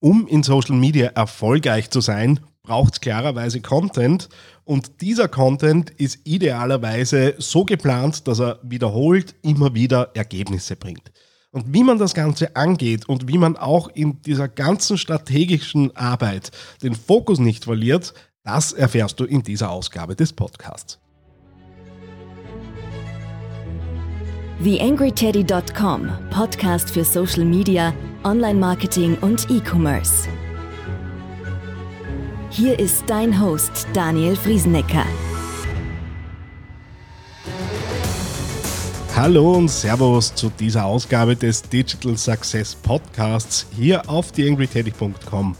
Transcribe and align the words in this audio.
Um 0.00 0.26
in 0.26 0.42
Social 0.42 0.76
Media 0.76 1.06
erfolgreich 1.08 1.90
zu 1.90 2.00
sein, 2.00 2.40
braucht 2.62 2.94
es 2.94 3.00
klarerweise 3.00 3.60
Content 3.60 4.28
und 4.64 5.00
dieser 5.00 5.28
Content 5.28 5.90
ist 5.90 6.18
idealerweise 6.24 7.34
so 7.38 7.64
geplant, 7.64 8.26
dass 8.28 8.40
er 8.40 8.58
wiederholt 8.62 9.34
immer 9.42 9.74
wieder 9.74 10.10
Ergebnisse 10.14 10.76
bringt. 10.76 11.12
Und 11.52 11.72
wie 11.72 11.84
man 11.84 11.98
das 11.98 12.12
Ganze 12.12 12.54
angeht 12.56 13.08
und 13.08 13.28
wie 13.28 13.38
man 13.38 13.56
auch 13.56 13.88
in 13.88 14.20
dieser 14.22 14.48
ganzen 14.48 14.98
strategischen 14.98 15.96
Arbeit 15.96 16.50
den 16.82 16.94
Fokus 16.94 17.38
nicht 17.38 17.64
verliert, 17.64 18.12
das 18.44 18.72
erfährst 18.72 19.18
du 19.20 19.24
in 19.24 19.42
dieser 19.42 19.70
Ausgabe 19.70 20.14
des 20.14 20.32
Podcasts. 20.32 20.98
TheAngryTeddy.com, 24.62 26.10
Podcast 26.30 26.90
für 26.90 27.04
Social 27.04 27.44
Media, 27.44 27.92
Online-Marketing 28.26 29.16
und 29.20 29.48
E-Commerce. 29.48 30.28
Hier 32.50 32.76
ist 32.76 33.04
dein 33.06 33.40
Host 33.40 33.86
Daniel 33.92 34.34
Friesenecker. 34.34 35.04
Hallo 39.14 39.52
und 39.52 39.68
Servus 39.68 40.34
zu 40.34 40.50
dieser 40.50 40.86
Ausgabe 40.86 41.36
des 41.36 41.62
Digital 41.62 42.16
Success 42.16 42.74
Podcasts 42.74 43.64
hier 43.76 44.10
auf 44.10 44.32
TheAngryTeddy.com. 44.32 45.54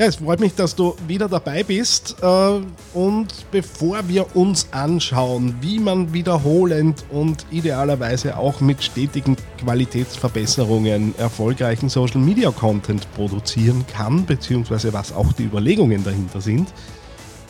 Ja, 0.00 0.06
es 0.06 0.16
freut 0.16 0.40
mich, 0.40 0.54
dass 0.54 0.74
du 0.74 0.96
wieder 1.06 1.28
dabei 1.28 1.62
bist. 1.62 2.16
Äh, 2.22 2.60
und 2.94 3.26
bevor 3.50 4.08
wir 4.08 4.34
uns 4.34 4.66
anschauen, 4.70 5.56
wie 5.60 5.78
man 5.78 6.14
wiederholend 6.14 7.04
und 7.10 7.44
idealerweise 7.50 8.38
auch 8.38 8.62
mit 8.62 8.82
stetigen 8.82 9.36
Qualitätsverbesserungen 9.62 11.14
erfolgreichen 11.18 11.90
Social 11.90 12.22
Media 12.22 12.50
Content 12.50 13.12
produzieren 13.12 13.84
kann, 13.94 14.24
beziehungsweise 14.24 14.90
was 14.94 15.12
auch 15.12 15.34
die 15.34 15.44
Überlegungen 15.44 16.02
dahinter 16.02 16.40
sind, 16.40 16.72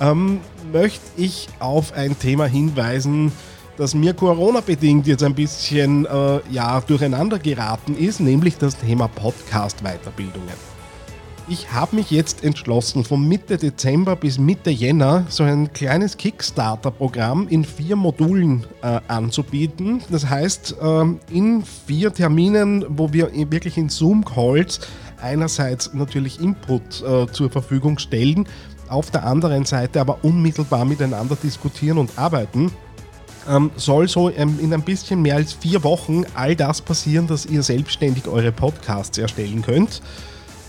ähm, 0.01 0.41
möchte 0.73 1.05
ich 1.17 1.47
auf 1.61 1.93
ein 1.93 2.19
Thema 2.19 2.47
hinweisen, 2.47 3.31
das 3.77 3.95
mir 3.95 4.13
Corona-bedingt 4.13 5.07
jetzt 5.07 5.23
ein 5.23 5.37
bisschen 5.37 6.05
äh, 6.05 6.41
ja, 6.51 6.81
durcheinander 6.81 7.39
geraten 7.39 7.97
ist, 7.97 8.19
nämlich 8.19 8.59
das 8.59 8.77
Thema 8.77 9.07
Podcast-Weiterbildungen 9.07 10.70
ich 11.51 11.73
habe 11.73 11.97
mich 11.97 12.13
jetzt 12.13 12.45
entschlossen, 12.45 13.03
von 13.03 13.27
Mitte 13.27 13.59
Dezember 13.59 14.15
bis 14.15 14.39
Mitte 14.39 14.71
Jänner 14.71 15.27
so 15.29 15.43
ein 15.43 15.73
kleines 15.73 16.17
Kickstarter-Programm 16.17 17.49
in 17.49 17.65
vier 17.65 17.97
Modulen 17.97 18.65
äh, 18.83 19.01
anzubieten. 19.09 20.01
Das 20.11 20.31
heißt, 20.31 20.77
äh, 20.81 21.05
in 21.33 21.65
vier 21.65 22.15
Terminen, 22.15 22.85
wo 22.89 23.13
wir 23.13 23.33
wirklich 23.51 23.77
in 23.77 23.89
Zoom-Calls 23.89 24.81
einerseits 25.21 25.93
natürlich 25.93 26.41
Input 26.41 27.03
äh, 27.03 27.27
zur 27.33 27.51
Verfügung 27.51 27.99
stellen, 27.99 28.47
auf 28.89 29.11
der 29.11 29.25
anderen 29.25 29.65
Seite 29.65 30.01
aber 30.01 30.19
unmittelbar 30.23 30.85
miteinander 30.85 31.37
diskutieren 31.37 31.99
und 31.99 32.17
arbeiten. 32.17 32.71
Ähm, 33.49 33.73
soll 33.75 34.07
so 34.07 34.31
ähm, 34.31 34.61
in 34.63 34.73
ein 34.73 34.83
bisschen 34.83 35.21
mehr 35.23 35.35
als 35.35 35.53
vier 35.53 35.83
Wochen 35.83 36.23
all 36.35 36.55
das 36.55 36.81
passieren, 36.81 37.27
dass 37.27 37.45
ihr 37.45 37.65
selbstständig 37.65 38.29
eure 38.29 38.53
Podcasts 38.53 39.19
erstellen 39.19 39.63
könnt. 39.63 40.01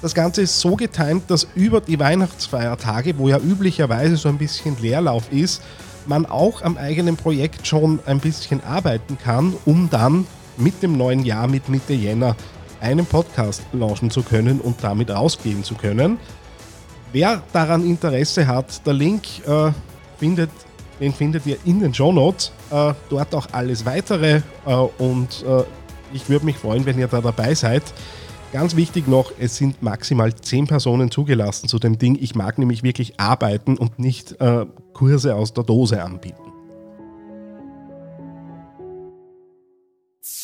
Das 0.02 0.16
Ganze 0.16 0.41
ist 0.41 0.59
so 0.59 0.75
getimt, 0.75 1.30
dass 1.30 1.47
über 1.53 1.80
die 1.80 1.99
Weihnachtsfeiertage, 1.99 3.19
wo 3.19 3.30
ja 3.30 3.38
üblicherweise 3.38 4.17
so 4.17 4.30
ein 4.30 4.39
bisschen 4.39 4.75
Leerlauf 4.81 5.31
ist, 5.31 5.61
man 6.07 6.25
auch 6.25 6.63
am 6.63 6.75
eigenen 6.77 7.17
Projekt 7.17 7.67
schon 7.67 7.99
ein 8.07 8.19
bisschen 8.19 8.63
arbeiten 8.63 9.19
kann, 9.23 9.53
um 9.66 9.89
dann 9.91 10.25
mit 10.57 10.81
dem 10.81 10.97
neuen 10.97 11.23
Jahr, 11.23 11.47
mit 11.47 11.69
Mitte 11.69 11.94
Jänner, 11.94 12.35
einen 12.79 13.05
Podcast 13.05 13.61
launchen 13.73 14.09
zu 14.09 14.23
können 14.23 14.59
und 14.59 14.83
damit 14.83 15.11
rausgehen 15.11 15.63
zu 15.63 15.75
können. 15.75 16.17
Wer 17.11 17.44
daran 17.53 17.85
Interesse 17.85 18.47
hat, 18.47 18.85
der 18.88 18.94
Link 18.94 19.23
äh, 19.47 19.72
findet, 20.17 20.49
den 20.99 21.13
findet 21.13 21.45
ihr 21.45 21.57
in 21.66 21.79
den 21.79 21.94
Show 21.94 22.11
Notes. 22.11 22.51
Äh, 22.72 22.94
dort 23.09 23.35
auch 23.35 23.47
alles 23.51 23.85
weitere 23.85 24.41
äh, 24.66 24.73
und 24.97 25.45
äh, 25.47 25.63
ich 26.13 26.28
würde 26.28 26.45
mich 26.45 26.57
freuen, 26.57 26.85
wenn 26.88 26.97
ihr 26.97 27.07
da 27.07 27.22
dabei 27.22 27.53
seid. 27.53 27.84
Ganz 28.51 28.75
wichtig 28.75 29.07
noch, 29.07 29.31
es 29.39 29.56
sind 29.56 29.81
maximal 29.81 30.35
zehn 30.35 30.67
Personen 30.67 31.09
zugelassen 31.09 31.69
zu 31.69 31.79
dem 31.79 31.97
Ding. 31.97 32.17
Ich 32.19 32.35
mag 32.35 32.57
nämlich 32.57 32.84
wirklich 32.84 33.17
arbeiten 33.17 33.78
und 33.78 33.97
nicht 33.97 34.41
äh, 34.41 34.66
Kurse 34.94 35.35
aus 35.35 35.53
der 35.53 35.63
Dose 35.63 36.03
anbieten. 36.03 36.51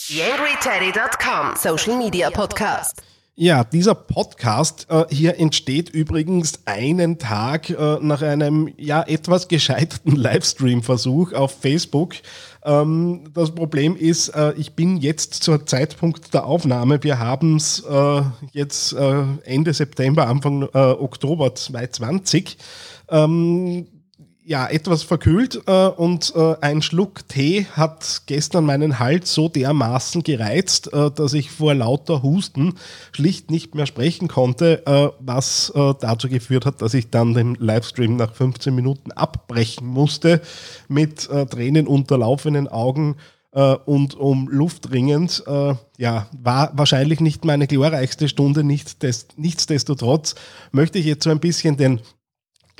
YangryTeddy.com 0.07 1.56
Social 1.57 1.97
Media 1.97 2.29
Podcast. 2.29 3.03
Ja, 3.40 3.64
dieser 3.64 3.94
Podcast 3.94 4.88
äh, 4.90 5.06
hier 5.12 5.40
entsteht 5.40 5.92
übrigens 5.92 6.62
einen 6.66 7.20
Tag 7.20 7.70
äh, 7.70 8.00
nach 8.02 8.24
einem 8.24 8.74
ja 8.78 9.03
etwas 9.03 9.48
gescheiterten 9.48 10.16
Livestream-Versuch 10.16 11.34
auf 11.34 11.52
Facebook. 11.52 12.16
Ähm, 12.66 13.26
das 13.36 13.53
Problem 13.53 13.96
ist, 13.96 14.30
äh, 14.30 14.53
ich 14.53 14.74
bin 14.74 14.97
jetzt 14.97 15.36
zur 15.36 15.68
Zeitpunkt 15.68 16.34
der 16.34 16.47
Aufnahme, 16.47 17.03
wir 17.03 17.20
haben 17.20 17.58
es 17.58 17.86
äh, 17.88 18.22
jetzt 18.53 18.94
äh, 18.94 19.24
Ende 19.44 19.72
September, 19.72 20.28
Anfang 20.28 20.64
äh, 20.64 20.70
Oktober 20.76 21.53
2020. 21.53 22.58
Ähm, 23.09 23.86
ja, 24.47 24.66
etwas 24.66 25.03
verkühlt 25.03 25.62
äh, 25.68 25.88
und 25.88 26.31
äh, 26.34 26.56
ein 26.62 26.81
Schluck 26.81 27.28
Tee 27.28 27.66
hat 27.74 28.22
gestern 28.28 28.63
meinen 28.63 28.97
Hals 28.97 29.34
so 29.34 29.50
dermaßen 29.50 30.24
gereizt, 30.24 30.94
äh, 30.94 31.12
dass 31.12 31.34
ich 31.34 31.52
vor 31.52 31.74
lauter 31.74 32.24
Husten 32.24 32.75
schlicht 33.12 33.52
nicht 33.52 33.75
mehr 33.75 33.85
sprechen 33.85 34.30
konnte, 34.30 34.88
äh, 34.88 35.09
was 35.19 35.74
äh, 35.75 35.94
dazu 36.00 36.30
geführt 36.30 36.66
hat, 36.66 36.81
dass 36.81 36.94
ich 36.94 37.09
dann 37.09 37.34
den 37.34 37.56
Livestream 37.56 38.16
nach 38.16 38.34
15 38.34 38.74
Minuten 38.74 39.12
abbrechen 39.12 39.85
musste 39.85 40.40
mit 40.88 41.29
äh, 41.29 41.46
Tränen 41.46 41.85
unterlaufenen 41.85 42.69
Augen 42.69 43.18
und 43.85 44.14
um 44.14 44.50
Luft 44.50 44.91
ringend. 44.91 45.44
ja, 45.97 46.28
war 46.31 46.69
wahrscheinlich 46.75 47.22
nicht 47.22 47.44
meine 47.44 47.66
glorreichste 47.66 48.28
Stunde, 48.28 48.64
nicht 48.64 49.02
des, 49.02 49.29
nichtsdestotrotz 49.35 50.35
möchte 50.72 51.00
ich 51.00 51.06
jetzt 51.06 51.24
so 51.24 51.31
ein 51.31 51.40
bisschen 51.40 51.75
den 51.75 52.02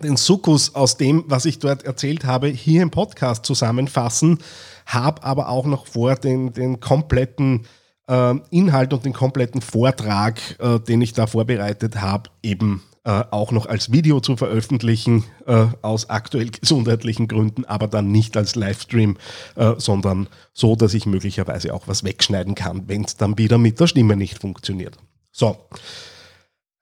den 0.04 0.18
Sukkus 0.18 0.76
aus 0.76 0.98
dem, 0.98 1.24
was 1.28 1.46
ich 1.46 1.60
dort 1.60 1.84
erzählt 1.84 2.26
habe, 2.26 2.48
hier 2.48 2.82
im 2.82 2.92
Podcast 2.92 3.46
zusammenfassen, 3.46 4.40
habe 4.86 5.24
aber 5.24 5.50
auch 5.50 5.66
noch 5.66 5.88
vor, 5.88 6.16
den, 6.16 6.54
den 6.54 6.80
kompletten 6.80 7.66
äh, 8.08 8.36
Inhalt 8.52 8.94
und 8.94 9.06
den 9.06 9.14
kompletten 9.14 9.62
Vortrag, 9.62 10.40
äh, 10.60 10.80
den 10.80 11.02
ich 11.02 11.14
da 11.14 11.28
vorbereitet 11.28 12.02
habe, 12.02 12.30
eben 12.44 12.84
äh, 13.04 13.24
auch 13.32 13.52
noch 13.52 13.66
als 13.66 13.92
Video 13.92 14.20
zu 14.20 14.36
veröffentlichen, 14.36 15.24
äh, 15.46 15.68
aus 15.82 16.10
aktuell 16.10 16.50
gesundheitlichen 16.50 17.28
Gründen, 17.28 17.66
aber 17.66 17.88
dann 17.88 18.12
nicht 18.12 18.38
als 18.38 18.56
Livestream, 18.56 19.18
äh, 19.56 19.76
sondern 19.78 20.28
so, 20.54 20.76
dass 20.76 20.94
ich 20.94 21.06
möglicherweise 21.06 21.74
auch 21.74 21.88
was 21.88 22.04
wegschneiden 22.04 22.54
kann, 22.54 22.88
wenn 22.88 23.06
es 23.06 23.16
dann 23.16 23.38
wieder 23.38 23.58
mit 23.58 23.80
der 23.80 23.88
Stimme 23.88 24.16
nicht 24.16 24.40
funktioniert. 24.40 24.98
So. 25.32 25.58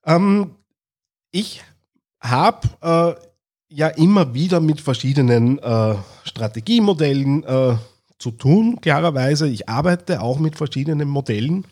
Ähm, 0.06 0.56
ich 1.32 1.64
habe 2.30 2.68
äh, 2.81 3.22
ja 3.69 3.88
immer 3.88 4.34
wieder 4.34 4.59
mit 4.59 4.81
verschiedenen 4.81 5.59
äh, 5.59 5.96
Strategiemodellen 6.24 7.44
äh, 7.44 7.75
zu 8.18 8.31
tun, 8.31 8.80
klarerweise. 8.81 9.47
Ich 9.47 9.69
arbeite 9.69 10.22
auch 10.22 10.40
mit 10.40 10.56
verschiedenen 10.56 11.09
Modellen 11.09 11.66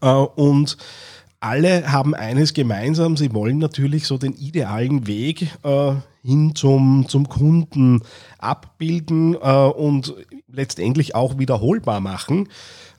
äh, 0.00 0.08
und 0.08 0.76
alle 1.40 1.92
haben 1.92 2.14
eines 2.14 2.54
gemeinsam, 2.54 3.16
sie 3.16 3.34
wollen 3.34 3.58
natürlich 3.58 4.06
so 4.06 4.18
den 4.18 4.32
idealen 4.32 5.06
Weg 5.06 5.48
äh, 5.62 5.92
hin 6.22 6.54
zum, 6.54 7.06
zum 7.08 7.28
Kunden 7.28 8.02
abbilden 8.38 9.34
äh, 9.34 9.68
und 9.68 10.14
letztendlich 10.48 11.14
auch 11.14 11.38
wiederholbar 11.38 12.00
machen. 12.00 12.48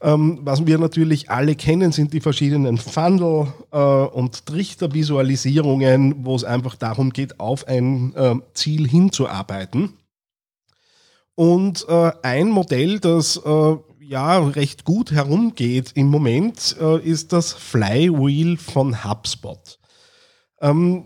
Ähm, 0.02 0.40
was 0.44 0.66
wir 0.66 0.78
natürlich 0.78 1.30
alle 1.30 1.56
kennen, 1.56 1.92
sind 1.92 2.14
die 2.14 2.22
verschiedenen 2.22 2.78
Funnel 2.78 3.48
äh, 3.72 3.78
und 3.78 4.46
Trichtervisualisierungen, 4.46 6.26
wo 6.26 6.36
es 6.36 6.44
einfach 6.44 6.76
darum 6.76 7.12
geht, 7.12 7.40
auf 7.40 7.68
ein 7.68 8.14
äh, 8.16 8.36
Ziel 8.54 8.88
hinzuarbeiten. 8.88 9.94
Und 11.36 11.86
äh, 11.88 12.12
ein 12.24 12.50
Modell, 12.50 13.00
das 13.00 13.38
äh, 13.38 13.76
ja 14.00 14.40
recht 14.40 14.86
gut 14.86 15.12
herumgeht 15.12 15.92
im 15.96 16.08
Moment, 16.08 16.76
äh, 16.80 17.00
ist 17.00 17.34
das 17.34 17.54
Flywheel 17.54 18.58
von 18.58 19.04
HubSpot. 19.04 19.80
Ähm, 20.62 21.06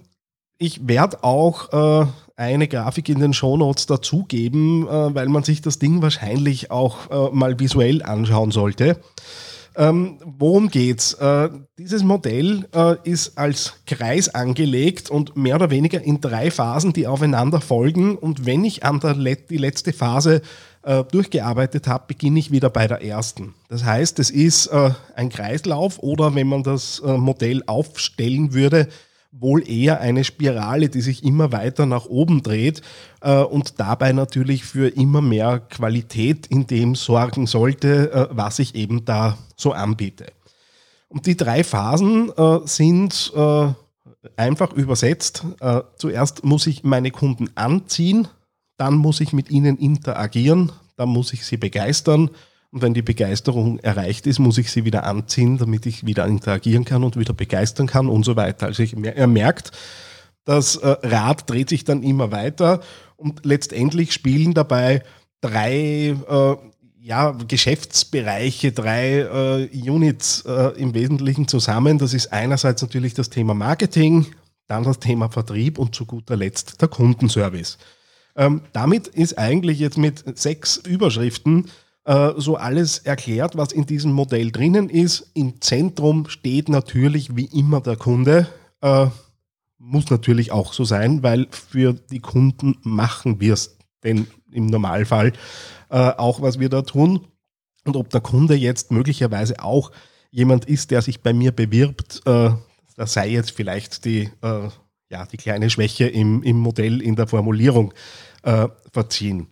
ich 0.57 0.87
werde 0.87 1.23
auch 1.23 2.03
äh, 2.03 2.07
eine 2.41 2.67
Grafik 2.67 3.07
in 3.07 3.19
den 3.19 3.33
Shownotes 3.33 3.85
dazugeben, 3.85 4.87
äh, 4.87 5.15
weil 5.15 5.29
man 5.29 5.43
sich 5.43 5.61
das 5.61 5.79
Ding 5.79 6.01
wahrscheinlich 6.01 6.71
auch 6.71 7.09
äh, 7.09 7.35
mal 7.35 7.59
visuell 7.59 8.01
anschauen 8.01 8.51
sollte. 8.51 8.99
Ähm, 9.77 10.17
worum 10.25 10.69
geht's? 10.69 11.13
Äh, 11.13 11.49
dieses 11.77 12.03
Modell 12.03 12.67
äh, 12.75 12.95
ist 13.03 13.37
als 13.37 13.75
Kreis 13.85 14.27
angelegt 14.27 15.09
und 15.09 15.37
mehr 15.37 15.55
oder 15.55 15.69
weniger 15.69 16.01
in 16.01 16.19
drei 16.19 16.51
Phasen, 16.51 16.91
die 16.91 17.07
aufeinander 17.07 17.61
folgen. 17.61 18.17
Und 18.17 18.45
wenn 18.45 18.65
ich 18.65 18.83
an 18.83 18.99
der 18.99 19.15
Let 19.15 19.49
die 19.49 19.57
letzte 19.57 19.93
Phase 19.93 20.41
äh, 20.83 21.03
durchgearbeitet 21.05 21.87
habe, 21.87 22.05
beginne 22.07 22.39
ich 22.39 22.51
wieder 22.51 22.69
bei 22.69 22.87
der 22.87 23.01
ersten. 23.01 23.53
Das 23.69 23.85
heißt, 23.85 24.19
es 24.19 24.29
ist 24.29 24.67
äh, 24.67 24.91
ein 25.15 25.29
Kreislauf 25.29 25.99
oder 25.99 26.35
wenn 26.35 26.47
man 26.47 26.63
das 26.63 26.99
äh, 27.05 27.17
Modell 27.17 27.63
aufstellen 27.67 28.53
würde, 28.53 28.89
wohl 29.31 29.67
eher 29.67 30.01
eine 30.01 30.23
Spirale, 30.23 30.89
die 30.89 31.01
sich 31.01 31.23
immer 31.23 31.51
weiter 31.51 31.85
nach 31.85 32.05
oben 32.05 32.43
dreht 32.43 32.81
äh, 33.21 33.41
und 33.41 33.79
dabei 33.79 34.11
natürlich 34.11 34.65
für 34.65 34.89
immer 34.89 35.21
mehr 35.21 35.59
Qualität 35.59 36.47
in 36.47 36.67
dem 36.67 36.95
sorgen 36.95 37.47
sollte, 37.47 38.11
äh, 38.11 38.27
was 38.31 38.59
ich 38.59 38.75
eben 38.75 39.05
da 39.05 39.37
so 39.55 39.71
anbiete. 39.71 40.27
Und 41.07 41.25
die 41.25 41.37
drei 41.37 41.63
Phasen 41.63 42.31
äh, 42.35 42.59
sind 42.65 43.31
äh, 43.35 43.67
einfach 44.35 44.73
übersetzt. 44.73 45.45
Äh, 45.61 45.81
zuerst 45.95 46.43
muss 46.43 46.67
ich 46.67 46.83
meine 46.83 47.11
Kunden 47.11 47.49
anziehen, 47.55 48.27
dann 48.77 48.95
muss 48.95 49.21
ich 49.21 49.31
mit 49.31 49.49
ihnen 49.49 49.77
interagieren, 49.77 50.71
dann 50.97 51.09
muss 51.09 51.33
ich 51.33 51.45
sie 51.45 51.57
begeistern 51.57 52.29
und 52.71 52.81
wenn 52.81 52.93
die 52.93 53.01
Begeisterung 53.01 53.79
erreicht 53.79 54.27
ist, 54.27 54.39
muss 54.39 54.57
ich 54.57 54.71
sie 54.71 54.85
wieder 54.85 55.03
anziehen, 55.03 55.57
damit 55.57 55.85
ich 55.85 56.05
wieder 56.05 56.25
interagieren 56.25 56.85
kann 56.85 57.03
und 57.03 57.17
wieder 57.17 57.33
begeistern 57.33 57.87
kann 57.87 58.07
und 58.07 58.23
so 58.23 58.35
weiter. 58.37 58.67
Also 58.67 58.81
ich, 58.81 58.95
er 58.95 59.27
merkt, 59.27 59.71
das 60.45 60.77
äh, 60.77 60.95
Rad 61.03 61.49
dreht 61.49 61.69
sich 61.69 61.83
dann 61.83 62.01
immer 62.01 62.31
weiter 62.31 62.79
und 63.17 63.45
letztendlich 63.45 64.13
spielen 64.13 64.53
dabei 64.53 65.03
drei 65.41 66.15
äh, 66.29 66.55
ja, 67.01 67.31
Geschäftsbereiche, 67.31 68.71
drei 68.71 69.19
äh, 69.19 69.89
Units 69.89 70.45
äh, 70.45 70.69
im 70.77 70.93
Wesentlichen 70.93 71.47
zusammen. 71.47 71.97
Das 71.97 72.13
ist 72.13 72.31
einerseits 72.31 72.81
natürlich 72.81 73.13
das 73.13 73.29
Thema 73.29 73.53
Marketing, 73.53 74.27
dann 74.67 74.83
das 74.83 74.99
Thema 74.99 75.29
Vertrieb 75.29 75.77
und 75.77 75.93
zu 75.93 76.05
guter 76.05 76.37
Letzt 76.37 76.81
der 76.81 76.87
Kundenservice. 76.87 77.77
Ähm, 78.35 78.61
damit 78.71 79.07
ist 79.07 79.37
eigentlich 79.37 79.79
jetzt 79.79 79.97
mit 79.97 80.37
sechs 80.39 80.77
Überschriften 80.77 81.65
äh, 82.05 82.31
so 82.37 82.55
alles 82.55 82.99
erklärt, 82.99 83.55
was 83.55 83.71
in 83.71 83.85
diesem 83.85 84.11
Modell 84.11 84.51
drinnen 84.51 84.89
ist. 84.89 85.31
Im 85.33 85.61
Zentrum 85.61 86.27
steht 86.29 86.69
natürlich 86.69 87.35
wie 87.35 87.45
immer 87.45 87.81
der 87.81 87.95
Kunde. 87.95 88.47
Äh, 88.81 89.07
muss 89.77 90.09
natürlich 90.09 90.51
auch 90.51 90.73
so 90.73 90.83
sein, 90.83 91.23
weil 91.23 91.47
für 91.51 91.93
die 91.93 92.19
Kunden 92.19 92.77
machen 92.83 93.39
wir 93.39 93.53
es 93.53 93.77
denn 94.03 94.27
im 94.51 94.67
Normalfall 94.67 95.33
äh, 95.89 95.97
auch, 95.97 96.41
was 96.41 96.59
wir 96.59 96.69
da 96.69 96.81
tun. 96.81 97.27
Und 97.85 97.95
ob 97.95 98.09
der 98.09 98.21
Kunde 98.21 98.55
jetzt 98.55 98.91
möglicherweise 98.91 99.63
auch 99.63 99.91
jemand 100.29 100.65
ist, 100.65 100.91
der 100.91 101.01
sich 101.01 101.21
bei 101.21 101.33
mir 101.33 101.51
bewirbt, 101.51 102.21
äh, 102.25 102.51
das 102.95 103.13
sei 103.13 103.29
jetzt 103.29 103.51
vielleicht 103.51 104.05
die, 104.05 104.29
äh, 104.41 104.69
ja, 105.09 105.25
die 105.25 105.37
kleine 105.37 105.69
Schwäche 105.69 106.07
im, 106.07 106.43
im 106.43 106.57
Modell 106.57 107.01
in 107.01 107.15
der 107.15 107.27
Formulierung 107.27 107.93
äh, 108.43 108.67
verziehen 108.91 109.47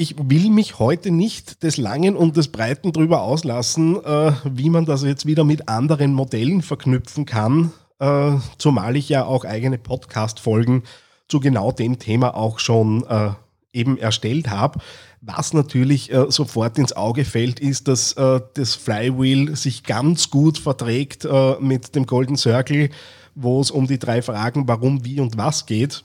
ich 0.00 0.14
will 0.18 0.48
mich 0.48 0.78
heute 0.78 1.10
nicht 1.10 1.62
des 1.62 1.76
Langen 1.76 2.16
und 2.16 2.34
des 2.38 2.48
Breiten 2.48 2.90
drüber 2.90 3.20
auslassen, 3.20 4.02
äh, 4.02 4.32
wie 4.44 4.70
man 4.70 4.86
das 4.86 5.02
jetzt 5.02 5.26
wieder 5.26 5.44
mit 5.44 5.68
anderen 5.68 6.14
Modellen 6.14 6.62
verknüpfen 6.62 7.26
kann, 7.26 7.72
äh, 7.98 8.32
zumal 8.56 8.96
ich 8.96 9.10
ja 9.10 9.26
auch 9.26 9.44
eigene 9.44 9.76
Podcast-Folgen 9.76 10.84
zu 11.28 11.38
genau 11.38 11.70
dem 11.70 11.98
Thema 11.98 12.34
auch 12.34 12.60
schon 12.60 13.04
äh, 13.08 13.32
eben 13.74 13.98
erstellt 13.98 14.48
habe. 14.48 14.80
Was 15.20 15.52
natürlich 15.52 16.10
äh, 16.10 16.30
sofort 16.30 16.78
ins 16.78 16.94
Auge 16.94 17.26
fällt, 17.26 17.60
ist, 17.60 17.86
dass 17.86 18.14
äh, 18.14 18.40
das 18.54 18.76
Flywheel 18.76 19.54
sich 19.54 19.84
ganz 19.84 20.30
gut 20.30 20.56
verträgt 20.56 21.26
äh, 21.26 21.56
mit 21.60 21.94
dem 21.94 22.06
Golden 22.06 22.38
Circle, 22.38 22.88
wo 23.34 23.60
es 23.60 23.70
um 23.70 23.86
die 23.86 23.98
drei 23.98 24.22
Fragen 24.22 24.66
warum, 24.66 25.04
wie 25.04 25.20
und 25.20 25.36
was 25.36 25.66
geht. 25.66 26.04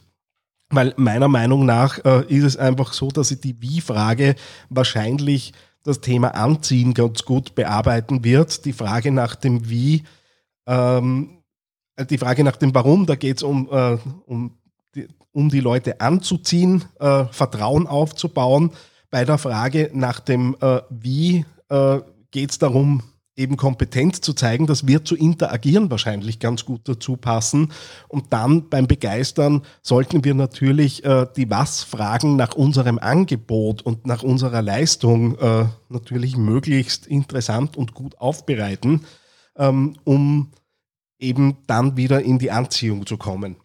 Weil 0.75 0.93
meiner 0.97 1.27
Meinung 1.27 1.65
nach 1.65 2.03
äh, 2.03 2.25
ist 2.27 2.43
es 2.43 2.57
einfach 2.57 2.93
so, 2.93 3.09
dass 3.09 3.29
sie 3.29 3.39
die 3.39 3.61
Wie-Frage 3.61 4.35
wahrscheinlich 4.69 5.53
das 5.83 6.01
Thema 6.01 6.29
Anziehen 6.29 6.93
ganz 6.93 7.23
gut 7.23 7.55
bearbeiten 7.55 8.23
wird. 8.23 8.65
Die 8.65 8.73
Frage 8.73 9.11
nach 9.11 9.35
dem 9.35 9.69
Wie, 9.69 10.03
ähm, 10.67 11.43
die 12.09 12.17
Frage 12.17 12.43
nach 12.43 12.57
dem 12.57 12.73
Warum, 12.73 13.05
da 13.05 13.15
geht 13.15 13.37
es 13.37 13.43
um, 13.43 13.69
äh, 13.71 13.97
um, 14.25 14.57
die, 14.95 15.07
um 15.31 15.49
die 15.49 15.61
Leute 15.61 16.01
anzuziehen, 16.01 16.83
äh, 16.99 17.25
Vertrauen 17.25 17.87
aufzubauen. 17.87 18.71
Bei 19.11 19.23
der 19.23 19.37
Frage 19.37 19.91
nach 19.93 20.19
dem 20.19 20.57
äh, 20.59 20.81
Wie 20.89 21.45
äh, 21.69 21.99
geht 22.31 22.51
es 22.51 22.57
darum, 22.57 23.03
eben 23.35 23.57
kompetent 23.57 24.23
zu 24.23 24.33
zeigen, 24.33 24.65
das 24.65 24.87
wird 24.87 25.07
zu 25.07 25.15
interagieren 25.15 25.91
wahrscheinlich 25.91 26.39
ganz 26.39 26.65
gut 26.65 26.81
dazu 26.85 27.17
passen. 27.17 27.73
Und 28.07 28.31
dann 28.31 28.69
beim 28.69 28.87
Begeistern 28.87 29.63
sollten 29.81 30.23
wir 30.23 30.33
natürlich 30.33 31.03
äh, 31.03 31.27
die 31.35 31.49
Was-Fragen 31.49 32.37
nach 32.37 32.55
unserem 32.55 32.97
Angebot 32.97 33.81
und 33.81 34.07
nach 34.07 34.23
unserer 34.23 34.61
Leistung 34.61 35.37
äh, 35.37 35.65
natürlich 35.89 36.37
möglichst 36.37 37.07
interessant 37.07 37.75
und 37.75 37.93
gut 37.93 38.17
aufbereiten, 38.19 39.01
ähm, 39.57 39.95
um 40.05 40.51
eben 41.19 41.57
dann 41.67 41.97
wieder 41.97 42.21
in 42.21 42.39
die 42.39 42.51
Anziehung 42.51 43.05
zu 43.05 43.17
kommen. 43.17 43.57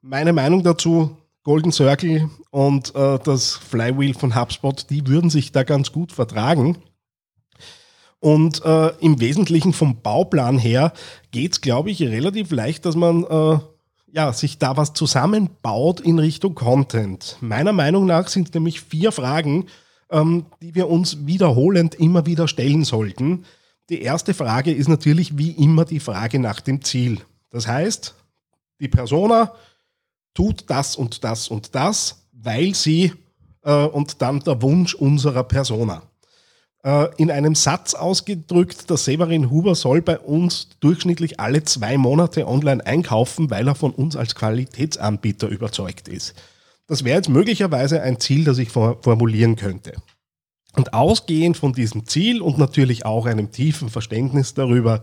Meine 0.00 0.32
Meinung 0.32 0.62
dazu, 0.62 1.16
Golden 1.44 1.72
Circle 1.72 2.30
und 2.50 2.94
äh, 2.94 3.18
das 3.24 3.52
Flywheel 3.52 4.14
von 4.14 4.34
HubSpot, 4.34 4.88
die 4.90 5.06
würden 5.06 5.28
sich 5.28 5.52
da 5.52 5.64
ganz 5.64 5.92
gut 5.92 6.12
vertragen. 6.12 6.78
Und 8.22 8.64
äh, 8.64 8.90
im 9.00 9.18
Wesentlichen 9.18 9.72
vom 9.72 10.00
Bauplan 10.00 10.56
her 10.56 10.92
geht 11.32 11.54
es, 11.54 11.60
glaube 11.60 11.90
ich, 11.90 12.00
relativ 12.02 12.52
leicht, 12.52 12.86
dass 12.86 12.94
man 12.94 13.24
äh, 13.24 13.58
ja, 14.12 14.32
sich 14.32 14.58
da 14.58 14.76
was 14.76 14.92
zusammenbaut 14.92 15.98
in 15.98 16.20
Richtung 16.20 16.54
Content. 16.54 17.36
Meiner 17.40 17.72
Meinung 17.72 18.06
nach 18.06 18.28
sind 18.28 18.54
nämlich 18.54 18.80
vier 18.80 19.10
Fragen, 19.10 19.66
ähm, 20.08 20.46
die 20.62 20.76
wir 20.76 20.88
uns 20.88 21.26
wiederholend 21.26 21.96
immer 21.96 22.24
wieder 22.24 22.46
stellen 22.46 22.84
sollten. 22.84 23.44
Die 23.88 24.02
erste 24.02 24.34
Frage 24.34 24.72
ist 24.72 24.88
natürlich 24.88 25.36
wie 25.36 25.50
immer 25.50 25.84
die 25.84 25.98
Frage 25.98 26.38
nach 26.38 26.60
dem 26.60 26.80
Ziel. 26.80 27.22
Das 27.50 27.66
heißt, 27.66 28.14
die 28.78 28.88
Persona 28.88 29.52
tut 30.32 30.70
das 30.70 30.94
und 30.94 31.24
das 31.24 31.48
und 31.48 31.74
das, 31.74 32.22
weil 32.30 32.72
sie 32.76 33.14
äh, 33.64 33.84
und 33.84 34.22
dann 34.22 34.38
der 34.38 34.62
Wunsch 34.62 34.94
unserer 34.94 35.42
Persona. 35.42 36.02
Äh, 36.84 37.08
in 37.16 37.30
einem 37.30 37.54
Satz 37.54 37.94
ausgedrückt, 37.94 38.90
der 38.90 38.96
Severin 38.96 39.50
Huber 39.50 39.74
soll 39.74 40.02
bei 40.02 40.18
uns 40.18 40.68
durchschnittlich 40.80 41.38
alle 41.38 41.62
zwei 41.62 41.96
Monate 41.96 42.46
online 42.46 42.84
einkaufen, 42.84 43.50
weil 43.50 43.68
er 43.68 43.74
von 43.74 43.92
uns 43.92 44.16
als 44.16 44.34
Qualitätsanbieter 44.34 45.48
überzeugt 45.48 46.08
ist. 46.08 46.34
Das 46.88 47.04
wäre 47.04 47.16
jetzt 47.16 47.28
möglicherweise 47.28 48.02
ein 48.02 48.18
Ziel, 48.18 48.44
das 48.44 48.58
ich 48.58 48.70
formulieren 48.70 49.56
könnte. 49.56 49.94
Und 50.74 50.94
ausgehend 50.94 51.56
von 51.56 51.72
diesem 51.72 52.06
Ziel 52.06 52.42
und 52.42 52.58
natürlich 52.58 53.04
auch 53.06 53.26
einem 53.26 53.52
tiefen 53.52 53.88
Verständnis 53.88 54.54
darüber, 54.54 55.02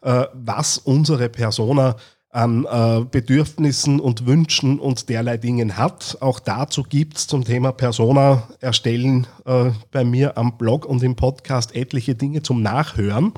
äh, 0.00 0.24
was 0.32 0.78
unsere 0.78 1.28
Persona 1.28 1.96
an 2.30 2.66
äh, 2.66 3.04
Bedürfnissen 3.10 4.00
und 4.00 4.26
Wünschen 4.26 4.78
und 4.78 5.08
derlei 5.08 5.38
Dingen 5.38 5.76
hat. 5.76 6.18
Auch 6.20 6.40
dazu 6.40 6.82
gibt 6.82 7.16
es 7.16 7.26
zum 7.26 7.44
Thema 7.44 7.72
Persona 7.72 8.48
erstellen 8.60 9.26
äh, 9.46 9.70
bei 9.90 10.04
mir 10.04 10.36
am 10.36 10.58
Blog 10.58 10.84
und 10.84 11.02
im 11.02 11.16
Podcast 11.16 11.74
etliche 11.74 12.14
Dinge 12.14 12.42
zum 12.42 12.62
Nachhören. 12.62 13.32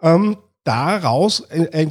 Ähm, 0.00 0.36
daraus 0.62 1.40
äh, 1.50 1.88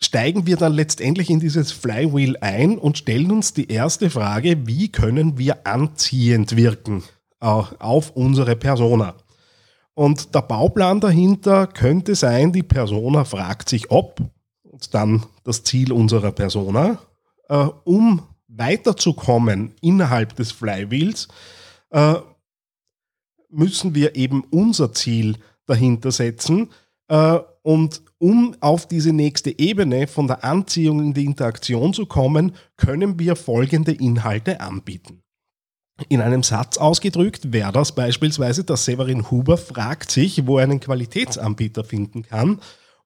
steigen 0.00 0.46
wir 0.46 0.56
dann 0.56 0.72
letztendlich 0.72 1.28
in 1.28 1.40
dieses 1.40 1.72
Flywheel 1.72 2.36
ein 2.40 2.78
und 2.78 2.98
stellen 2.98 3.32
uns 3.32 3.52
die 3.52 3.70
erste 3.70 4.10
Frage, 4.10 4.66
wie 4.66 4.90
können 4.90 5.38
wir 5.38 5.66
anziehend 5.66 6.56
wirken 6.56 7.02
auf 7.40 8.10
unsere 8.10 8.54
Persona? 8.56 9.14
Und 9.94 10.34
der 10.34 10.42
Bauplan 10.42 11.00
dahinter 11.00 11.66
könnte 11.66 12.14
sein, 12.14 12.52
die 12.52 12.62
Persona 12.62 13.24
fragt 13.24 13.68
sich, 13.68 13.90
ob 13.90 14.20
dann 14.88 15.26
das 15.44 15.62
Ziel 15.62 15.92
unserer 15.92 16.32
Persona, 16.32 16.98
äh, 17.48 17.66
um 17.84 18.22
weiterzukommen 18.48 19.74
innerhalb 19.80 20.36
des 20.36 20.52
Flywheels, 20.52 21.28
äh, 21.90 22.14
müssen 23.48 23.94
wir 23.94 24.16
eben 24.16 24.44
unser 24.50 24.92
Ziel 24.92 25.36
dahinter 25.66 26.12
setzen. 26.12 26.70
Äh, 27.08 27.38
und 27.62 28.02
um 28.18 28.56
auf 28.60 28.88
diese 28.88 29.12
nächste 29.12 29.58
Ebene 29.58 30.06
von 30.06 30.26
der 30.26 30.44
Anziehung 30.44 31.00
in 31.00 31.14
die 31.14 31.24
Interaktion 31.24 31.92
zu 31.92 32.06
kommen, 32.06 32.54
können 32.76 33.18
wir 33.18 33.36
folgende 33.36 33.92
Inhalte 33.92 34.60
anbieten. 34.60 35.22
In 36.08 36.22
einem 36.22 36.42
Satz 36.42 36.78
ausgedrückt 36.78 37.52
wäre 37.52 37.72
das 37.72 37.94
beispielsweise, 37.94 38.64
dass 38.64 38.86
Severin 38.86 39.30
Huber 39.30 39.58
fragt 39.58 40.10
sich, 40.10 40.46
wo 40.46 40.58
er 40.58 40.64
einen 40.64 40.80
Qualitätsanbieter 40.80 41.84
finden 41.84 42.22
kann 42.22 42.60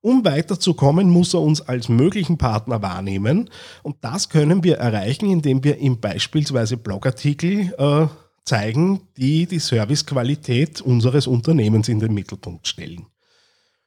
um 0.05 0.23
weiterzukommen, 0.25 1.09
muss 1.09 1.33
er 1.33 1.41
uns 1.41 1.63
als 1.63 1.89
möglichen 1.89 2.37
Partner 2.37 2.83
wahrnehmen. 2.83 3.49
Und 3.83 3.97
das 4.03 4.29
können 4.29 4.63
wir 4.63 4.77
erreichen, 4.77 5.31
indem 5.31 5.65
wir 5.65 5.79
ihm 5.79 5.99
beispielsweise 5.99 6.77
Blogartikel 6.77 7.75
äh, 7.79 8.07
zeigen, 8.45 9.01
die 9.17 9.47
die 9.47 9.59
Servicequalität 9.59 10.83
unseres 10.83 11.27
Unternehmens 11.27 11.89
in 11.89 12.01
den 12.01 12.13
Mittelpunkt 12.13 12.69
stellen. 12.69 13.07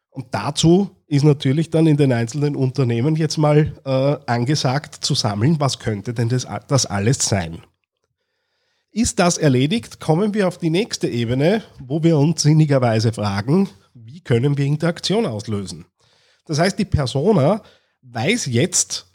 Und 0.10 0.26
dazu 0.32 0.90
ist 1.06 1.24
natürlich 1.24 1.70
dann 1.70 1.86
in 1.86 1.98
den 1.98 2.12
einzelnen 2.12 2.56
Unternehmen 2.56 3.16
jetzt 3.16 3.38
mal 3.38 3.74
äh, 3.86 4.18
angesagt 4.26 4.96
zu 4.96 5.14
sammeln, 5.14 5.60
was 5.60 5.78
könnte 5.78 6.16
denn 6.16 6.30
das, 6.30 6.48
das 6.68 6.88
alles 6.88 7.20
sein. 7.20 7.62
Ist 8.92 9.20
das 9.20 9.38
erledigt, 9.38 10.00
kommen 10.00 10.34
wir 10.34 10.48
auf 10.48 10.58
die 10.58 10.72
nächste 10.72 11.08
Ebene, 11.08 11.62
wo 11.80 12.02
wir 12.02 12.18
uns 12.18 12.42
sinnigerweise 12.42 13.14
fragen, 13.14 13.70
wie 13.94 14.22
können 14.22 14.58
wir 14.58 14.66
Interaktion 14.66 15.28
auslösen? 15.28 15.86
Das 16.48 16.60
heißt, 16.60 16.80
die 16.80 16.86
Persona 16.86 17.62
weiß 18.01 18.48
jetzt, 18.48 19.08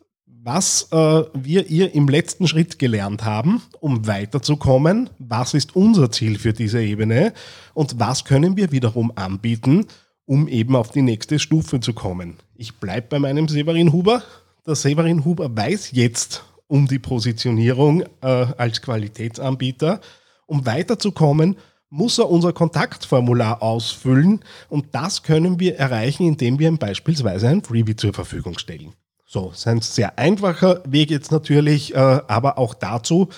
was 0.45 0.89
äh, 0.91 1.23
wir 1.35 1.69
ihr 1.69 1.95
im 1.95 2.09
letzten 2.09 2.49
Schritt 2.49 2.79
gelernt 2.79 3.25
haben, 3.25 3.63
um 3.81 4.07
weiterzukommen, 4.07 5.09
was 5.19 5.55
ist 5.55 5.77
unser 5.77 6.11
Ziel 6.11 6.39
für 6.39 6.53
diese 6.53 6.83
Ebene 6.83 7.33
und 7.75 8.01
was 8.01 8.25
können 8.25 8.57
wir 8.57 8.73
wiederum 8.73 9.13
anbieten, 9.15 9.87
um 10.27 10.49
eben 10.49 10.75
auf 10.75 10.91
die 10.91 11.03
nächste 11.03 11.39
Stufe 11.39 11.81
zu 11.81 11.93
kommen. 11.93 12.37
Ich 12.57 12.75
bleibe 12.75 13.07
bei 13.11 13.19
meinem 13.19 13.49
Severin 13.49 13.93
Huber. 13.93 14.23
Der 14.67 14.75
Severin 14.75 15.25
Huber 15.25 15.57
weiß 15.57 15.93
jetzt 15.93 16.45
um 16.67 16.89
die 16.89 16.99
Positionierung 16.99 18.03
äh, 18.23 18.27
als 18.27 18.83
Qualitätsanbieter. 18.83 20.01
Um 20.47 20.67
weiterzukommen, 20.67 21.57
muss 21.93 22.17
er 22.19 22.31
unser 22.31 22.55
Kontaktformular 22.55 23.63
ausfüllen 23.63 24.41
und 24.71 24.87
das 24.93 25.23
können 25.23 25.61
wir 25.61 25.77
erreichen, 25.77 26.27
indem 26.27 26.59
wir 26.59 26.69
ihm 26.69 26.79
beispielsweise 26.79 27.49
ein 27.49 27.63
Freebie 27.63 27.97
zur 27.97 28.15
Verfügung 28.15 28.59
stellen. 28.59 28.95
So, 29.27 29.51
ist 29.51 29.67
ein 29.69 29.83
sehr 29.83 30.19
einfacher 30.19 30.83
Weg 30.87 31.11
jetzt 31.11 31.31
natürlich, 31.31 31.95
äh, 31.95 31.99
aber 31.99 32.57
auch 32.57 32.73
dazu 32.73 33.29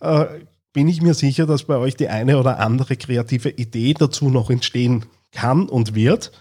äh, 0.00 0.26
bin 0.74 0.88
ich 0.88 1.00
mir 1.00 1.14
sicher, 1.14 1.46
dass 1.46 1.64
bei 1.64 1.76
euch 1.76 1.96
die 1.96 2.08
eine 2.08 2.38
oder 2.38 2.58
andere 2.58 2.96
kreative 2.96 3.48
Idee 3.48 3.94
dazu 3.94 4.28
noch 4.28 4.50
entstehen 4.50 5.06
kann 5.30 5.70
und 5.70 5.94
wird. 5.94 6.32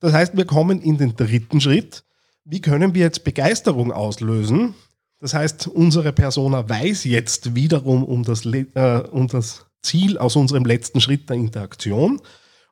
Das 0.00 0.12
heißt, 0.12 0.36
wir 0.36 0.46
kommen 0.46 0.82
in 0.82 0.98
den 0.98 1.14
dritten 1.14 1.60
Schritt. 1.60 2.02
Wie 2.44 2.60
können 2.60 2.92
wir 2.92 3.02
jetzt 3.02 3.22
Begeisterung 3.22 3.92
auslösen? 3.92 4.74
Das 5.20 5.32
heißt, 5.32 5.68
unsere 5.68 6.12
Persona 6.12 6.68
weiß 6.68 7.04
jetzt 7.04 7.54
wiederum 7.54 8.02
um 8.02 8.24
das, 8.24 8.44
äh, 8.44 9.02
um 9.12 9.28
das 9.28 9.66
Ziel 9.84 10.18
aus 10.18 10.36
unserem 10.36 10.64
letzten 10.64 11.00
Schritt 11.00 11.28
der 11.28 11.36
Interaktion. 11.36 12.20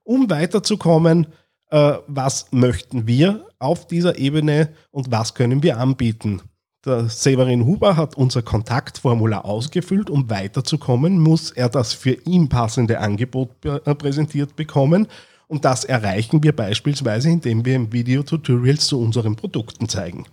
Um 0.03 0.29
weiterzukommen, 0.29 1.29
äh, 1.71 1.95
was 2.07 2.47
möchten 2.51 3.07
wir 3.07 3.47
auf 3.59 3.87
dieser 3.87 4.19
Ebene 4.19 4.71
und 4.91 5.11
was 5.11 5.35
können 5.35 5.63
wir 5.63 5.79
anbieten. 5.79 6.43
Der 6.85 7.09
Severin 7.09 7.65
Huber 7.65 7.97
hat 7.97 8.17
unser 8.17 8.43
Kontaktformular 8.43 9.45
ausgefüllt. 9.45 10.11
Um 10.11 10.29
weiterzukommen, 10.29 11.21
muss 11.21 11.53
er 11.53 11.69
das 11.69 11.93
für 11.93 12.15
ihn 12.25 12.49
passende 12.49 12.99
Angebot 12.99 13.65
äh, 13.65 13.95
präsentiert 13.95 14.57
bekommen. 14.57 15.07
Und 15.47 15.65
das 15.65 15.85
erreichen 15.85 16.43
wir 16.43 16.57
beispielsweise, 16.57 17.29
indem 17.29 17.65
wir 17.65 17.77
im 17.77 17.93
Video-Tutorials 17.93 18.87
zu 18.87 19.01
unseren 19.01 19.37
Produkten 19.37 19.89
zeigen. 19.89 20.27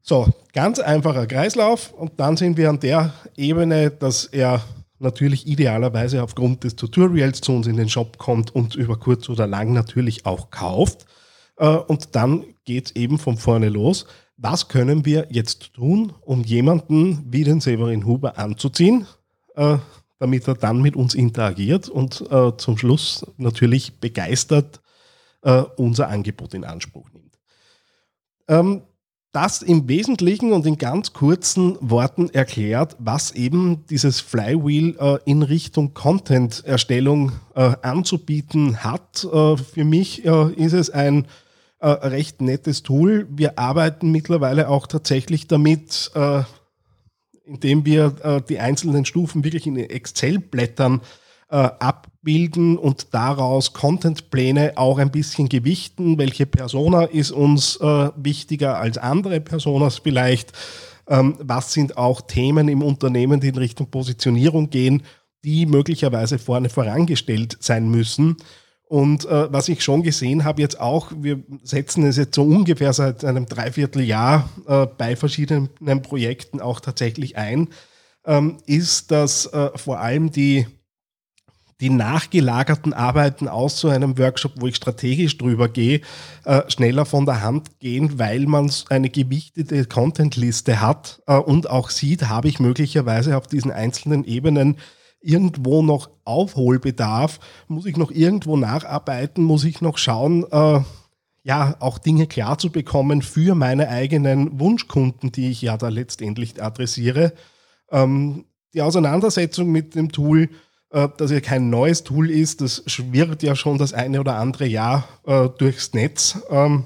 So, 0.00 0.28
ganz 0.52 0.78
einfacher 0.78 1.26
Kreislauf 1.26 1.92
und 1.92 2.12
dann 2.18 2.36
sind 2.36 2.56
wir 2.56 2.70
an 2.70 2.78
der 2.78 3.12
Ebene, 3.36 3.90
dass 3.90 4.26
er 4.26 4.62
natürlich 4.98 5.46
idealerweise 5.46 6.22
aufgrund 6.22 6.64
des 6.64 6.76
Tutorials 6.76 7.40
zu 7.40 7.52
uns 7.52 7.66
in 7.66 7.76
den 7.76 7.88
Shop 7.88 8.18
kommt 8.18 8.54
und 8.54 8.74
über 8.74 8.96
kurz 8.96 9.28
oder 9.28 9.46
lang 9.46 9.72
natürlich 9.72 10.26
auch 10.26 10.50
kauft. 10.50 11.06
Äh, 11.56 11.68
und 11.68 12.14
dann 12.14 12.44
geht 12.64 12.86
es 12.86 12.96
eben 12.96 13.18
von 13.18 13.36
vorne 13.36 13.68
los. 13.68 14.06
Was 14.36 14.68
können 14.68 15.04
wir 15.04 15.28
jetzt 15.30 15.74
tun, 15.74 16.12
um 16.22 16.42
jemanden 16.42 17.24
wie 17.32 17.44
den 17.44 17.60
Severin 17.60 18.04
Huber 18.04 18.38
anzuziehen, 18.38 19.06
äh, 19.54 19.78
damit 20.18 20.48
er 20.48 20.54
dann 20.54 20.82
mit 20.82 20.96
uns 20.96 21.14
interagiert 21.14 21.88
und 21.88 22.24
äh, 22.30 22.56
zum 22.56 22.78
Schluss 22.78 23.26
natürlich 23.36 24.00
begeistert 24.00 24.80
unser 25.76 26.08
Angebot 26.08 26.54
in 26.54 26.64
Anspruch 26.64 27.06
nimmt. 27.12 27.38
Das 29.34 29.62
im 29.62 29.88
Wesentlichen 29.88 30.52
und 30.52 30.64
in 30.64 30.78
ganz 30.78 31.12
kurzen 31.12 31.76
Worten 31.80 32.30
erklärt, 32.30 32.94
was 33.00 33.32
eben 33.32 33.84
dieses 33.90 34.20
Flywheel 34.20 34.96
äh, 35.00 35.18
in 35.24 35.42
Richtung 35.42 35.92
Content-Erstellung 35.92 37.32
äh, 37.56 37.72
anzubieten 37.82 38.84
hat. 38.84 39.24
Äh, 39.24 39.56
für 39.56 39.84
mich 39.84 40.24
äh, 40.24 40.52
ist 40.52 40.72
es 40.72 40.90
ein 40.90 41.26
äh, 41.80 41.88
recht 41.88 42.42
nettes 42.42 42.84
Tool. 42.84 43.26
Wir 43.28 43.58
arbeiten 43.58 44.12
mittlerweile 44.12 44.68
auch 44.68 44.86
tatsächlich 44.86 45.48
damit, 45.48 46.12
äh, 46.14 46.42
indem 47.44 47.84
wir 47.84 48.42
die 48.48 48.60
einzelnen 48.60 49.04
Stufen 49.04 49.42
wirklich 49.42 49.66
in 49.66 49.76
Excel-Blättern 49.76 51.02
ab 51.48 52.08
bilden 52.24 52.76
und 52.78 53.14
daraus 53.14 53.72
Contentpläne 53.72 54.72
auch 54.76 54.98
ein 54.98 55.10
bisschen 55.10 55.48
gewichten. 55.48 56.18
Welche 56.18 56.46
Persona 56.46 57.04
ist 57.04 57.30
uns 57.30 57.76
äh, 57.76 58.10
wichtiger 58.16 58.78
als 58.78 58.98
andere 58.98 59.40
Personas 59.40 59.98
vielleicht? 59.98 60.52
Ähm, 61.06 61.36
was 61.38 61.72
sind 61.72 61.96
auch 61.96 62.22
Themen 62.22 62.66
im 62.68 62.82
Unternehmen, 62.82 63.40
die 63.40 63.48
in 63.48 63.58
Richtung 63.58 63.90
Positionierung 63.90 64.70
gehen, 64.70 65.02
die 65.44 65.66
möglicherweise 65.66 66.38
vorne 66.38 66.70
vorangestellt 66.70 67.58
sein 67.60 67.90
müssen? 67.90 68.38
Und 68.86 69.26
äh, 69.26 69.52
was 69.52 69.68
ich 69.68 69.82
schon 69.82 70.02
gesehen 70.02 70.44
habe 70.44 70.62
jetzt 70.62 70.80
auch, 70.80 71.10
wir 71.16 71.42
setzen 71.62 72.04
es 72.04 72.16
jetzt 72.16 72.34
so 72.34 72.42
ungefähr 72.44 72.92
seit 72.92 73.24
einem 73.24 73.46
Dreivierteljahr 73.46 74.48
äh, 74.66 74.86
bei 74.86 75.16
verschiedenen 75.16 76.02
Projekten 76.02 76.60
auch 76.60 76.80
tatsächlich 76.80 77.36
ein, 77.36 77.68
ähm, 78.24 78.58
ist, 78.66 79.10
dass 79.10 79.46
äh, 79.46 79.70
vor 79.76 80.00
allem 80.00 80.30
die 80.30 80.66
die 81.84 81.90
nachgelagerten 81.90 82.94
Arbeiten 82.94 83.46
aus 83.46 83.78
so 83.78 83.90
einem 83.90 84.16
Workshop, 84.16 84.52
wo 84.56 84.66
ich 84.66 84.76
strategisch 84.76 85.36
drüber 85.36 85.68
gehe, 85.68 86.00
äh, 86.46 86.62
schneller 86.68 87.04
von 87.04 87.26
der 87.26 87.42
Hand 87.42 87.78
gehen, 87.78 88.18
weil 88.18 88.46
man 88.46 88.72
eine 88.88 89.10
gewichtete 89.10 89.84
Contentliste 89.84 90.80
hat 90.80 91.20
äh, 91.26 91.36
und 91.36 91.68
auch 91.68 91.90
sieht, 91.90 92.30
habe 92.30 92.48
ich 92.48 92.58
möglicherweise 92.58 93.36
auf 93.36 93.48
diesen 93.48 93.70
einzelnen 93.70 94.24
Ebenen 94.24 94.78
irgendwo 95.20 95.82
noch 95.82 96.08
Aufholbedarf, 96.24 97.38
muss 97.68 97.84
ich 97.84 97.98
noch 97.98 98.10
irgendwo 98.10 98.56
nacharbeiten, 98.56 99.44
muss 99.44 99.64
ich 99.64 99.82
noch 99.82 99.98
schauen, 99.98 100.46
äh, 100.50 100.80
ja, 101.42 101.76
auch 101.80 101.98
Dinge 101.98 102.26
klar 102.26 102.56
zu 102.56 102.70
bekommen 102.70 103.20
für 103.20 103.54
meine 103.54 103.90
eigenen 103.90 104.58
Wunschkunden, 104.58 105.32
die 105.32 105.50
ich 105.50 105.60
ja 105.60 105.76
da 105.76 105.90
letztendlich 105.90 106.62
adressiere. 106.62 107.34
Ähm, 107.90 108.46
die 108.72 108.80
Auseinandersetzung 108.80 109.70
mit 109.70 109.94
dem 109.94 110.10
Tool 110.12 110.48
dass 111.16 111.30
ja 111.30 111.40
kein 111.40 111.70
neues 111.70 112.04
Tool 112.04 112.30
ist. 112.30 112.60
Das 112.60 112.82
schwirrt 112.86 113.42
ja 113.42 113.56
schon 113.56 113.78
das 113.78 113.92
eine 113.92 114.20
oder 114.20 114.36
andere 114.36 114.66
Jahr 114.66 115.08
äh, 115.26 115.48
durchs 115.58 115.92
Netz. 115.92 116.38
Ähm, 116.50 116.84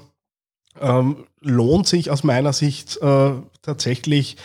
ähm, 0.81 1.25
lohnt 1.41 1.87
sich 1.87 2.09
aus 2.09 2.23
meiner 2.23 2.53
Sicht 2.53 2.97
äh, 3.01 3.31
tatsächlich 3.61 4.37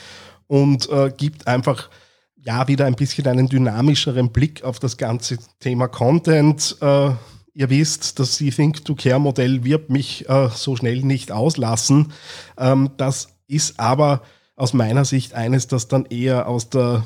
und 0.46 0.88
äh, 0.90 1.12
gibt 1.16 1.46
einfach 1.46 1.90
ja 2.36 2.68
wieder 2.68 2.86
ein 2.86 2.94
bisschen 2.94 3.26
einen 3.26 3.48
dynamischeren 3.48 4.30
Blick 4.30 4.62
auf 4.64 4.78
das 4.78 4.96
ganze 4.96 5.38
Thema 5.60 5.88
Content. 5.88 6.76
Äh, 6.80 7.10
ihr 7.54 7.70
wisst, 7.70 8.18
das 8.18 8.36
See-Think-to-Care-Modell 8.36 9.64
wird 9.64 9.90
mich 9.90 10.28
äh, 10.28 10.48
so 10.54 10.76
schnell 10.76 11.02
nicht 11.02 11.32
auslassen. 11.32 12.12
Ähm, 12.58 12.90
das 12.96 13.28
ist 13.46 13.80
aber 13.80 14.22
aus 14.56 14.72
meiner 14.72 15.04
Sicht 15.04 15.34
eines, 15.34 15.66
das 15.66 15.88
dann 15.88 16.06
eher 16.06 16.46
aus 16.48 16.68
der 16.68 17.04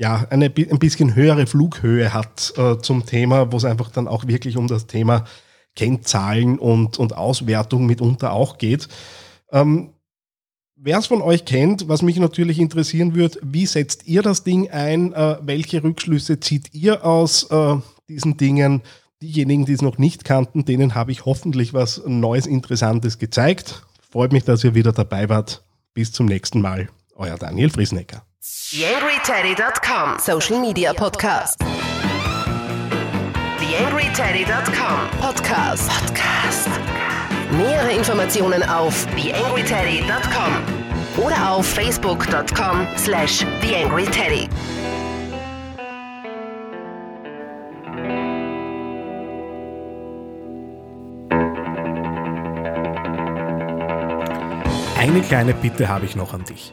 ja, 0.00 0.26
eine 0.30 0.46
ein 0.46 0.78
bisschen 0.78 1.14
höhere 1.14 1.46
Flughöhe 1.46 2.14
hat 2.14 2.54
äh, 2.56 2.78
zum 2.78 3.04
Thema, 3.04 3.52
wo 3.52 3.58
es 3.58 3.66
einfach 3.66 3.90
dann 3.90 4.08
auch 4.08 4.26
wirklich 4.26 4.56
um 4.56 4.66
das 4.66 4.86
Thema 4.86 5.26
Kennzahlen 5.76 6.58
und, 6.58 6.98
und 6.98 7.18
Auswertung 7.18 7.84
mitunter 7.84 8.32
auch 8.32 8.56
geht. 8.56 8.88
Ähm, 9.52 9.90
Wer 10.82 10.98
es 10.98 11.08
von 11.08 11.20
euch 11.20 11.44
kennt, 11.44 11.88
was 11.88 12.00
mich 12.00 12.18
natürlich 12.18 12.58
interessieren 12.58 13.14
würde, 13.14 13.38
wie 13.42 13.66
setzt 13.66 14.06
ihr 14.06 14.22
das 14.22 14.44
Ding 14.44 14.70
ein? 14.70 15.12
Äh, 15.12 15.36
welche 15.42 15.84
Rückschlüsse 15.84 16.40
zieht 16.40 16.72
ihr 16.72 17.04
aus 17.04 17.50
äh, 17.50 17.76
diesen 18.08 18.38
Dingen? 18.38 18.80
Diejenigen, 19.20 19.66
die 19.66 19.74
es 19.74 19.82
noch 19.82 19.98
nicht 19.98 20.24
kannten, 20.24 20.64
denen 20.64 20.94
habe 20.94 21.12
ich 21.12 21.26
hoffentlich 21.26 21.74
was 21.74 22.00
Neues, 22.06 22.46
Interessantes 22.46 23.18
gezeigt. 23.18 23.82
Freut 24.10 24.32
mich, 24.32 24.44
dass 24.44 24.64
ihr 24.64 24.74
wieder 24.74 24.92
dabei 24.92 25.28
wart. 25.28 25.62
Bis 25.92 26.12
zum 26.12 26.24
nächsten 26.24 26.62
Mal. 26.62 26.88
Euer 27.14 27.36
Daniel 27.36 27.68
Friesnecker. 27.68 28.24
TheAngryTeddy.com 28.42 30.18
Social 30.18 30.58
Media 30.58 30.94
Podcast. 30.94 31.60
TheAngryTeddy.com 33.58 35.10
Podcast. 35.20 35.90
Podcast. 35.90 36.68
Nähere 37.52 37.92
Informationen 37.92 38.62
auf 38.62 39.06
TheAngryTeddy.com 39.16 40.52
oder 41.22 41.50
auf 41.50 41.66
Facebook.com 41.66 42.86
slash 42.96 43.44
TheAngryTeddy. 43.60 44.48
Eine 54.98 55.20
kleine 55.28 55.52
Bitte 55.52 55.88
habe 55.88 56.06
ich 56.06 56.16
noch 56.16 56.32
an 56.32 56.44
dich. 56.44 56.72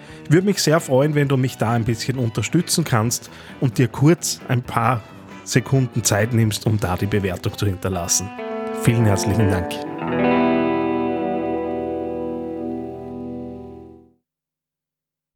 Würde 0.31 0.45
mich 0.45 0.63
sehr 0.63 0.79
freuen, 0.79 1.13
wenn 1.13 1.27
du 1.27 1.35
mich 1.35 1.57
da 1.57 1.71
ein 1.71 1.83
bisschen 1.83 2.17
unterstützen 2.17 2.85
kannst 2.85 3.29
und 3.59 3.77
dir 3.77 3.89
kurz 3.89 4.39
ein 4.47 4.63
paar 4.63 5.03
Sekunden 5.43 6.05
Zeit 6.05 6.31
nimmst, 6.31 6.65
um 6.65 6.79
da 6.79 6.95
die 6.95 7.05
Bewertung 7.05 7.57
zu 7.57 7.65
hinterlassen. 7.65 8.29
Vielen 8.81 9.03
herzlichen 9.03 9.49
Dank. 9.49 10.50